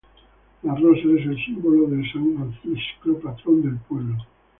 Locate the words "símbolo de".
1.45-2.03